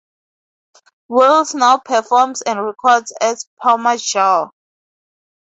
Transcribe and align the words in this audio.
Wills 1.09 1.53
now 1.53 1.77
performs 1.77 2.41
and 2.41 2.59
records 2.65 3.13
as 3.21 3.47
Pumajaw. 3.63 4.49